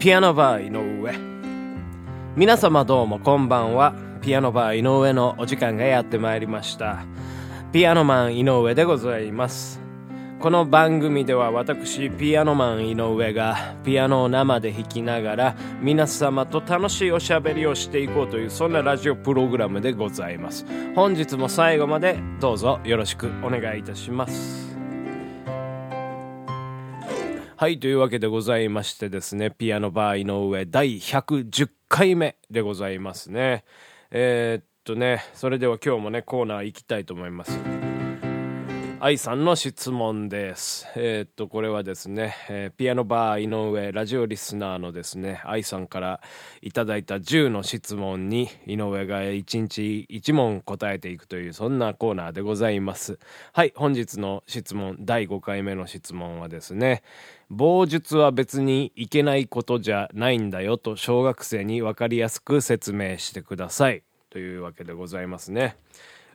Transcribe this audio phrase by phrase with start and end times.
[0.00, 1.12] ピアノバー井上。
[2.34, 3.92] 皆様どうもこんばんは。
[4.22, 7.04] ピアノバー井上のお時間がやってまいりました。
[7.70, 9.78] ピアノマン井上でございます。
[10.40, 20.64] この番組では私ピアノマン井上がピアノを生で弾きながら皆様と楽しいおしゃべりをしていこうというそんなラジオプログラムでございます。
[20.94, 24.69] 本日も最後までどうぞよろしくお願いいたします。
[27.60, 33.64] はいというわけでございましてですねピアノバー井上第110回目でございますね。
[34.10, 37.89] えー、っとねそれでは今日もねコーナー行きたいと思います。
[39.02, 40.86] 愛さんの質問です。
[40.94, 46.20] えー、っと、これはですね、えー、ピアノバー井上ラジオリスナーのですね、愛さんから
[46.60, 53.18] いただいた10の質問に井上が1日1問答えていくというそんなコーナーでございます。
[53.54, 57.02] はい、本日の質問、第5回目の質問はですね、
[57.48, 64.02] 棒術は別にいけないことじゃないんだよと小学生に分かりやすく説明してください。
[64.28, 65.76] というわけでございますね。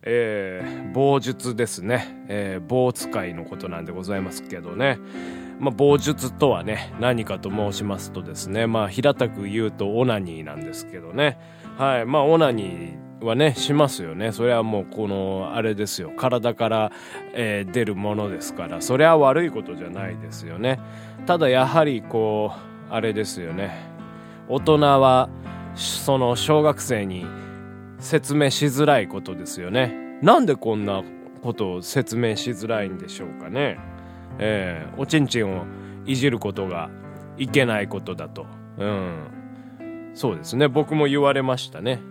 [0.06, 5.00] えー、棒術ですね、えー、棒使いのことなんでございますけどね、
[5.60, 8.68] まあ、棒術とはね何かと申しますとですね。
[8.68, 11.40] まあ平たく言うとオナニーなんですけどね。
[11.78, 12.06] はい。
[12.06, 14.32] まあオナニーはねしますよね。
[14.32, 16.12] それはもうこのあれですよ。
[16.16, 16.92] 体から、
[17.34, 18.82] えー、出るものですから。
[18.82, 20.80] それは悪いことじゃないですよね。
[21.26, 23.90] ただやはりこうあれですよね。
[24.48, 25.30] 大人は
[25.74, 27.26] その小学生に
[28.00, 30.20] 説明しづらいことですよね。
[30.22, 31.04] なんでこんな
[31.42, 33.78] ことを説明しづらいんでしょうかね。
[34.40, 35.66] えー、おちんちんを
[36.06, 36.90] いじることが
[37.38, 38.46] いけないことだと。
[38.78, 40.12] うん。
[40.14, 40.68] そうですね。
[40.68, 42.02] 僕も言われましたね。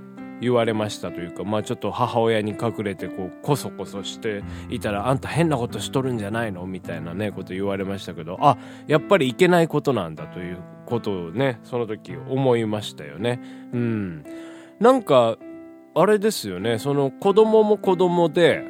[0.41, 6.67] 言われましたというか、まあちょっと母親に隠れてこう、こそこそしていたら、あんた変なことしとるんじゃないの？
[6.67, 13.41] みたいなね、こと言われましたけど、あ、やっぱりいけないことなんだということをね、その時思いましたよね。
[13.73, 14.25] うん。
[14.81, 15.39] なんか、
[15.95, 16.79] あれですよね。
[16.79, 18.65] その子供も子供で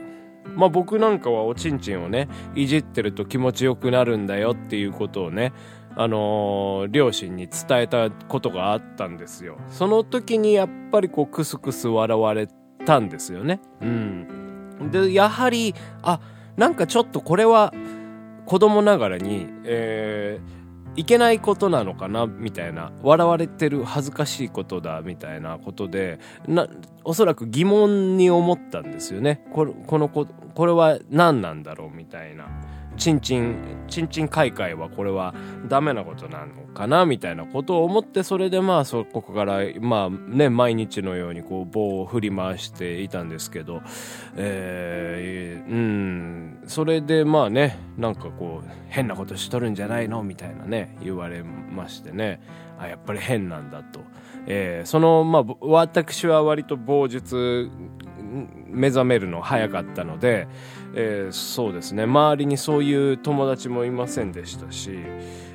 [0.54, 5.52] まあ僕なんかはおちんちんをねいじってると気持ちよくなるんだよっていうことをね
[5.96, 9.58] あのー、両親に伝えたことがあったんですよ。
[9.70, 12.48] その時にやっぱりこうクスクス笑われ
[12.84, 13.60] たんですよね。
[13.80, 14.90] うん。
[14.90, 16.20] でやはりあ
[16.56, 17.72] なんかちょっとこれは
[18.44, 20.53] 子供ながらに、えー、
[20.96, 22.92] いけないことなのかなみたいな。
[23.02, 26.68] 笑われてる恥ずかしいことだみたいなことでな
[27.02, 29.44] おそらく疑問に思ったんですよね。
[29.52, 32.48] これこのここれは何なんだろうみたいな。
[32.96, 35.34] ちんちんちんちん開会はこれは
[35.68, 43.82] ダメなことなのかなみたいなことを思ってそれでまあそこからまあね毎日のようにこう棒を振り回していたんですけど
[44.36, 46.62] えー、うん。
[46.66, 52.40] それでまあねなんかこう変なことしとるんじゃないのみたいなね言われましてね。
[52.78, 54.00] あやっぱり変なんだと、
[54.46, 57.70] えー、そのまあ私は割と傍術
[58.68, 60.48] 目覚めるの早かったので、
[60.94, 62.04] えー、そうですね。
[62.04, 64.90] 周りにそういう友達もいませんでしたし、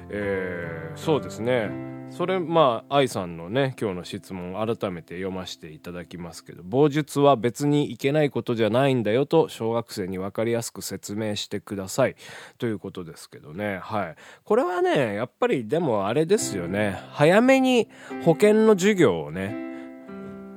[0.09, 1.69] えー、そうですね。
[2.09, 12.15] それまあ愛さんのね今日の質問改めて読ませていただきますけど棒術は別にいけないことじゃないんだよと小学生に分かりやすく説明してください。
[12.57, 13.79] ということですけどね。
[13.81, 14.15] はい。
[14.43, 16.99] これはねやっぱりでもあれですよね。
[17.11, 17.89] 早めに
[18.23, 19.69] 保険の授業をね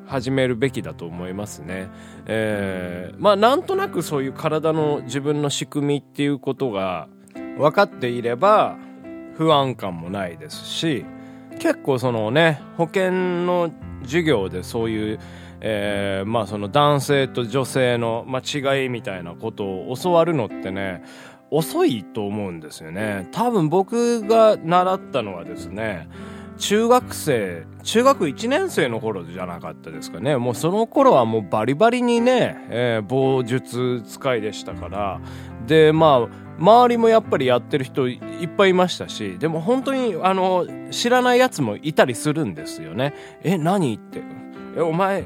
[0.06, 1.88] 始めるべきだと思いますね。
[2.26, 7.08] えー、まあなんとなくそういう体の自分の仕組みっていうことが
[7.56, 8.76] 分かっていれば
[9.36, 11.04] 不安感もないですし
[11.62, 13.71] 結構そのね保険の
[14.03, 15.21] 授業でそういう、
[15.61, 21.05] えー、まあその男性と女性の、まあ、違いみたいなことを教わるのってね
[21.53, 23.28] 遅いと思うんですよね。
[23.31, 26.09] 多分僕が習ったのはですね
[26.59, 30.37] 中学生中学1年生の頃じゃなかったですかね。
[30.37, 35.21] もうその頃はもうバリバリにね、えー、棒術使いでしたから
[35.67, 43.14] でまあ周りもやっぱりやってる人いっぱいいましたしでも本当にあの知らないやつもいたりするんですよね。
[43.43, 44.23] え何って。
[44.76, 45.25] えお前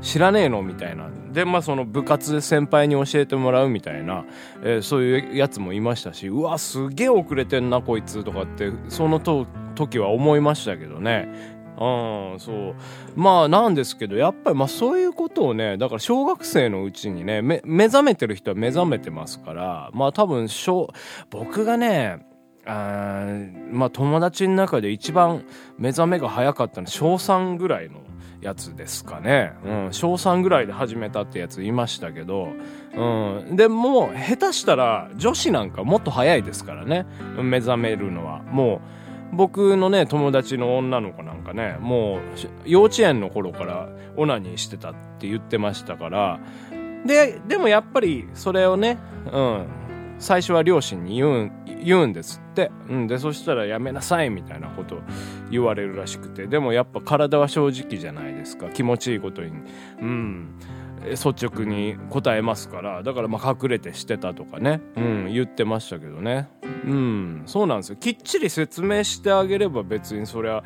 [0.00, 1.08] 知らねえのみたいな。
[1.32, 4.24] でまあその部活で先輩に教えてもらうみたいな、
[4.62, 9.20] えー、そういうやつもいましたしうわすげえ遅れてんなこいつとかってその
[9.74, 11.55] 時は思いましたけどね。
[11.78, 12.74] うん、そう。
[13.14, 20.92] まあなんですけど、やっぱりまあそういうことをね、だから小学生のうちにね、目覚めてる人は目覚めてますから、まあ多分小、
[21.30, 22.26] 僕がね、
[22.64, 23.26] あ
[23.70, 25.44] まあ友達の中で一番
[25.78, 28.00] 目覚めが早かったのは小3ぐらいの
[28.40, 29.52] やつですかね。
[29.64, 32.48] うん、小3ぐらいで始めたってやついましたけど、
[32.94, 37.06] うん、でもう下手したら女子なんかもっと早いですからね、
[37.40, 38.42] 目覚めるのは。
[38.42, 38.80] もう、
[39.32, 42.20] 僕のね友達の女の子なんかねもう
[42.64, 46.40] 幼稚園の頃からオナニーしてたって言ってましたから
[47.04, 48.98] ででもやっぱりそれをね
[49.32, 49.66] うん
[50.18, 51.52] 最初は両親に言うん
[51.84, 54.98] 言うんですって、うん、でそしたらやめなさいみたいなこと
[55.50, 56.46] 言われるらしくて。
[56.46, 58.68] でもやっぱ体は正直じゃないですか。
[58.70, 59.52] 気持ちいいことに。
[60.00, 60.48] うん。
[61.10, 66.48] 率直に答えますからだからまあ隠れてしてたとかね、うん、言ってましたけどね。
[66.84, 67.96] うんそうなんですよ。
[67.96, 70.62] きっちり説明してあげれば別にそりゃ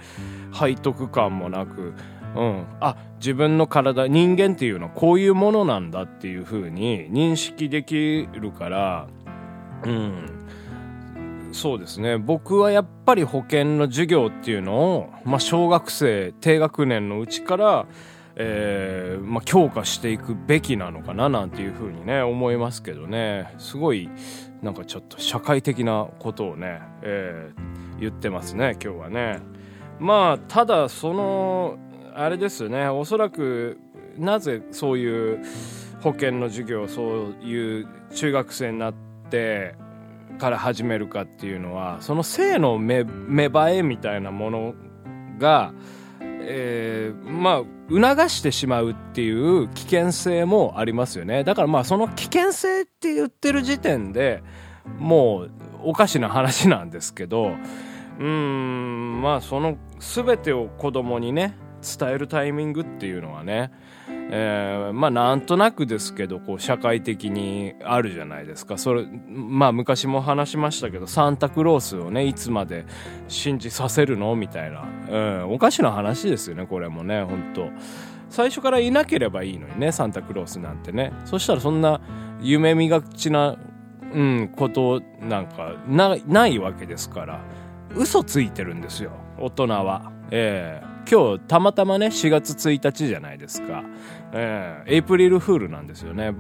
[0.53, 1.95] 背徳感もなく
[2.37, 9.09] うん、あ自分の体人間っていうのはこういうものなんだっていう風に認識できるから
[9.85, 10.41] うん。
[11.53, 12.17] そうですね。
[12.17, 17.87] 僕はやっぱり保険の授業っていうのを、まあ、小学生低学年のうちから
[18.37, 23.55] えー、まあ、強化していくべきなのかななんていうふうにね思いますけどね。
[23.59, 24.09] すごい
[24.63, 29.41] なんかちょっと社会的なことをね、えー、言ってますね今日はね。
[29.99, 31.79] まあただその
[32.15, 32.89] あれですね。
[32.89, 33.79] おそらく
[34.17, 35.45] なぜそういう
[36.03, 38.95] 保険の授業そういう中学生になっ
[39.31, 39.75] て
[40.39, 44.75] から始めるかっていうのはその性の芽生えみたいなもの
[45.39, 45.73] が
[46.43, 51.45] えー、まあ促してしまうっていう危険性もありますよね。
[51.45, 54.43] だからまあその危険性って言ってる時点で
[54.99, 55.51] もう
[55.85, 57.55] おかしな話なんですけど
[58.19, 61.57] うーんまあその全てを子供にね
[61.99, 63.73] 伝えるタイミングっていうのはね
[64.33, 68.79] えー、まあなんとなくですけどこう社会的にあるじゃないですか。
[68.79, 72.85] それまあ昔も話しましたけどサンタクロースをねいつまで
[73.27, 74.37] 信じさせるの？
[74.37, 75.19] みたいな、う
[75.49, 77.69] ん、おかしな話ですよねこれもね本当。
[78.29, 81.13] 最初からいなければいいのにねサンタクロースなんてね。
[81.25, 82.01] そしたらそんな
[82.41, 83.57] 夢見がちな、
[84.15, 87.41] うん、ことなんかないわけですから。
[87.97, 90.13] 嘘ついてるんですよ大人は。
[90.31, 90.90] ええー。
[91.09, 93.85] 今日たまたまね4月1日じゃないですか、
[94.33, 96.33] えー、エイプリルフールなんですよね。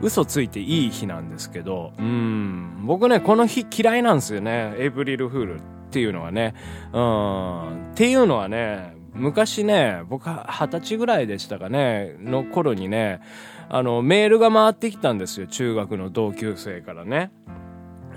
[0.00, 1.92] 嘘ついていい日なんですけど。
[1.98, 2.82] うん。
[2.86, 4.74] 僕ねこの日嫌いなんですよね。
[4.78, 6.54] エイプリルフールっていうのはね。
[6.92, 7.90] うん。
[7.92, 12.16] っていうのはね昔ね僕は二十歳ぐらいでしたかね。
[12.20, 13.20] の頃にね
[13.68, 15.46] あのメールが回ってきたんですよ。
[15.46, 17.30] 中学の同級生からね。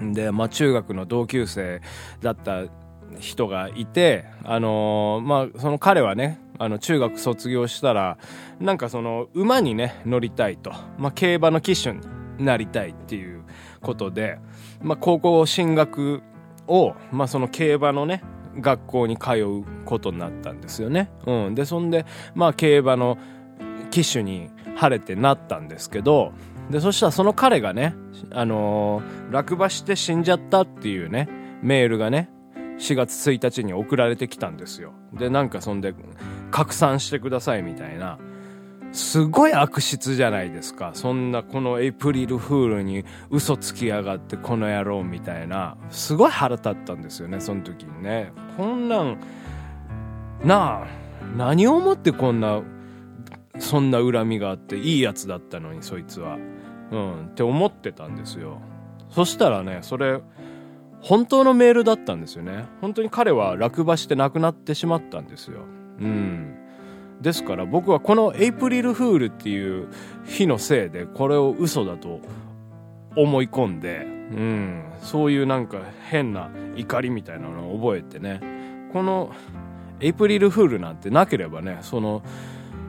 [0.01, 1.81] で、まあ中学の同級生
[2.21, 2.63] だった
[3.19, 8.17] 人がいて、あのー、まあ、その彼はね、あの、中学卒業したら、
[8.59, 10.71] なんかその、馬にね、乗りたいと。
[10.97, 12.01] まあ、競馬の騎手に
[12.37, 13.43] なりたいっていう
[13.81, 14.39] ことで、
[14.81, 16.21] まあ、高校進学
[16.67, 18.23] を、まあ、その競馬のね、
[18.59, 21.09] 学校に通うことになったんですよね。
[21.25, 21.55] うん。
[21.55, 22.05] で、そんで、
[22.35, 23.17] まあ、競馬の
[23.91, 26.33] 騎手に晴れてなったんですけど、
[26.69, 27.95] で、そしたらその彼がね、
[28.31, 31.27] あのー、落馬して死んじゃったっていうね、
[31.61, 32.29] メールがね、
[32.79, 34.93] 4月1日に送られてきたんですよ。
[35.13, 35.93] で、なんかそんで、
[36.49, 38.17] 拡散してくださいみたいな。
[38.91, 40.91] すごい悪質じゃないですか。
[40.93, 45.77] そんなこのエイプリルフールに嘘つきやがってこの野郎みたいな。
[45.89, 48.31] すごい腹立ったんですよね、その時にね。
[48.57, 49.19] こんなん、
[50.43, 50.87] なあ、
[51.37, 52.61] 何をもってこんな、
[53.59, 56.37] そんな恨みがあっていいやつだったのに、そいつは。
[56.91, 58.59] うん、って思ってたんですよ。
[59.11, 60.21] そしたらね、それ、
[61.01, 62.65] 本当のメールだったんですよね。
[62.81, 65.61] 本当に彼は落馬して亡くなってしまったんですよ。
[65.99, 66.55] うん。
[67.21, 69.87] ですから僕はこのエイプリルフールっていう
[70.25, 72.21] 日のせいでこれを嘘だと
[73.15, 78.41] 思い込んで、うん、そういうなんか変な怒りみたいなのを覚えてね。
[78.93, 79.31] この
[79.99, 82.23] エイプリルフールなんてなければねその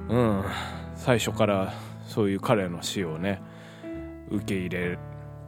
[0.08, 0.44] うん。
[1.00, 1.72] 最初から
[2.06, 3.40] そういう彼の死をね
[4.30, 4.98] 受け入れ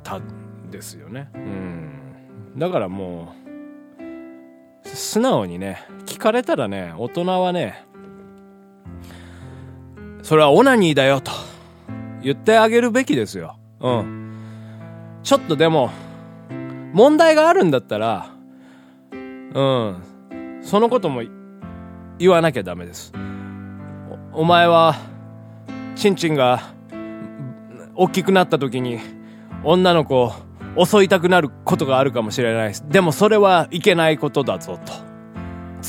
[0.02, 1.28] たんですよね。
[1.34, 2.01] うん。
[2.56, 3.34] だからも
[4.84, 7.86] う素直にね聞かれたらね大人はね
[10.22, 11.32] それはオナニーだよと
[12.22, 13.56] 言ってあげるべきですよ。
[13.80, 14.38] うん。
[15.24, 15.90] ちょっとでも
[16.92, 18.30] 問題があるんだったら
[19.12, 19.96] うん。
[20.62, 21.22] そのことも
[22.18, 23.12] 言わなきゃダメです。
[24.32, 24.94] お前は
[25.96, 26.62] ちんちんが
[27.94, 29.00] 大きくなった時に
[29.64, 30.32] 女の子を
[30.76, 32.88] 襲いたくなることがあるかもしれないです。
[32.88, 34.92] でもそれはいけないことだぞと。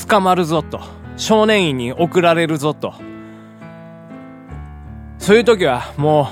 [0.08, 0.80] 捕まるぞと。
[1.16, 2.94] 少年院に送られるぞと。
[5.18, 6.28] そういう時はも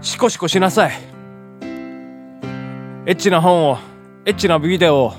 [0.00, 0.92] う、シコシコしなさい。
[3.06, 3.78] エッチな本を、
[4.24, 5.14] エッチなビデオを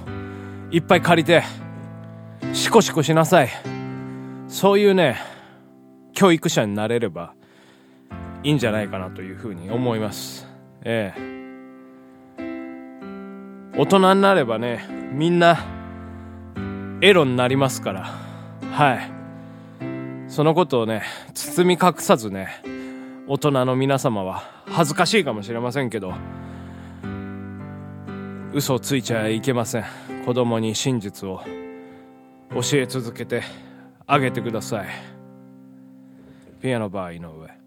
[0.72, 1.44] いっぱい借りて、
[2.54, 3.50] シコシコしなさい。
[4.48, 5.18] そういうね、
[6.14, 7.34] 教育者になれれば
[8.44, 10.48] いいんじゃないかなというふうに思います。
[10.84, 11.43] ええ
[13.76, 15.58] 大人になればねみんな
[17.02, 18.06] エロになりますから。
[18.72, 19.12] はい。
[20.30, 21.04] そのことをね
[21.34, 22.62] 包み隠さずね
[23.28, 26.14] 大人の皆様は恥ずかしいかもしれませんけど
[28.54, 29.86] 嘘をついちゃいけません。
[30.26, 31.42] 子供に真実を
[32.52, 33.42] 教え続けて
[34.06, 34.88] あげてください。
[36.62, 37.63] ピアノバー井上。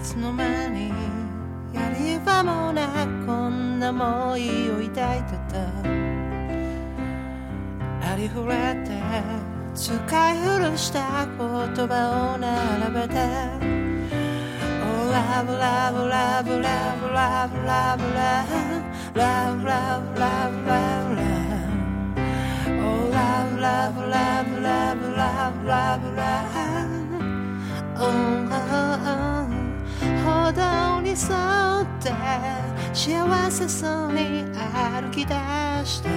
[0.00, 0.92] つの間に
[1.72, 5.58] やり場もなくこんな思いを抱いてた
[8.12, 9.00] ありふれて
[9.74, 9.94] 使
[10.34, 11.38] い古した言
[11.86, 13.14] 葉を並べて
[14.82, 18.58] Oh love love love love love love love love
[19.14, 21.27] love love love love
[31.18, 31.34] 道に沿
[31.82, 32.12] って
[32.94, 35.34] 幸せそうに歩き出
[35.84, 36.08] して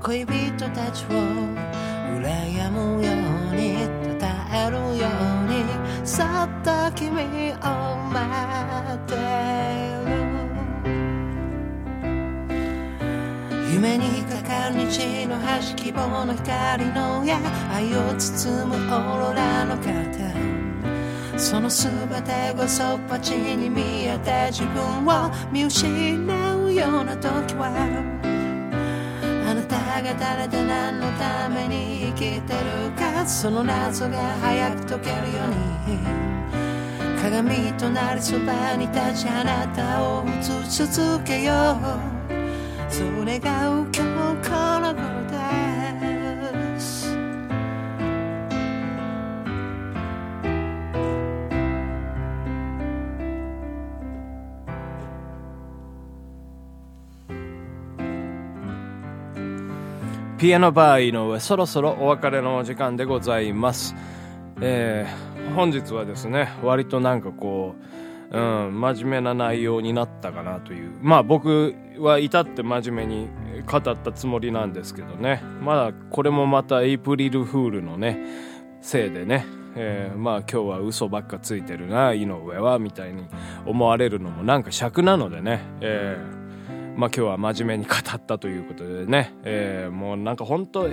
[0.00, 3.10] 恋人たちを羨むよ
[3.50, 5.64] うに称えるように
[6.06, 7.56] そっと君を
[8.10, 8.20] 待
[8.94, 9.20] ってる。
[13.72, 17.40] 夢にかかる日の端希望の光の矢
[17.74, 20.61] 愛を包むオーロラの肩
[21.42, 21.90] その全
[22.22, 27.66] てがそっぱちに見えて自分を見失うような時は
[29.50, 35.42] あなたが誰で何のために生きてるかその謎が早く解けるよ
[35.86, 36.32] うに。
[37.20, 41.76] 鏡となりそばに立ちあなたを映し続けよう。
[42.88, 45.21] それが今日この頃
[60.42, 63.94] ピアノバー井上そろそろお別れのお時間でございます。
[64.60, 67.76] えー、本日はですね割となんかこ
[68.32, 70.98] う、うん、真面目な内容になったかなという。
[71.00, 73.28] まあ僕は至って真面目に
[73.70, 75.44] 語ったつもりなんですけどね。
[75.60, 78.18] まあこれもまたエイプリルフールのね
[78.80, 79.46] せいでね
[79.76, 83.26] えー、まあ今日は嘘ばっかついてるな井上はみたいに
[83.64, 86.41] 思われるのもなんか尺なのでね、えー、
[86.96, 90.88] まあ今日は真面目に語ったということでね、えー、もうなんか本当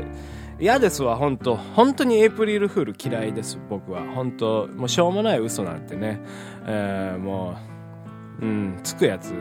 [0.59, 1.55] 嫌ですわ本当。
[1.55, 4.03] 本当にエイプリルフール嫌いです僕は。
[4.13, 6.21] 本当もうしょうもない嘘なんてね、
[6.65, 7.55] えー、も
[8.41, 9.33] ううんつくやつ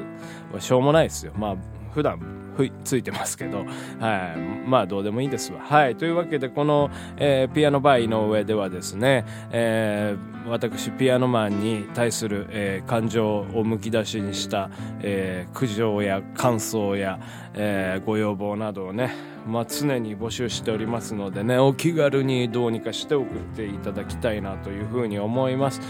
[0.53, 1.33] はしょうもないですよ。
[1.37, 1.57] まあ
[1.93, 2.21] 普段
[2.57, 3.59] ふいついてますけど、
[4.01, 5.61] はい、まあどうでもいいですわ。
[5.61, 14.71] はい、というわけでこの、えーピアノバー井上ではですね、えー私ピアノマンに対する、えー感情をむき出しにした、
[15.03, 17.21] えー苦情や感想や、
[17.55, 19.15] えーご要望などをね、
[19.47, 25.81] まあ、常に募集しておりますのでねお気軽にどうにかして送っていただきたいなというふうに思います。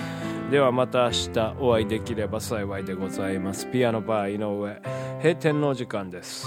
[0.51, 3.67] ではまた明日お会いできれば幸いでございます。
[3.67, 5.08] ピアノバー井上。
[5.21, 6.47] 閉店の時間です。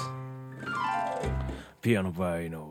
[1.82, 2.71] ピアノバイの